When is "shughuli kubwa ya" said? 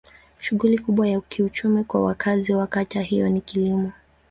0.39-1.21